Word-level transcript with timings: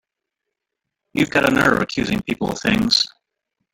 You've 1.13 1.29
got 1.29 1.47
a 1.47 1.53
nerve 1.53 1.79
accusing 1.79 2.23
people 2.23 2.51
of 2.51 2.59
things! 2.59 3.05